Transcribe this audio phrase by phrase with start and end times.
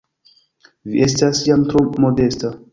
[0.95, 2.57] Vi estas jam tro modesta!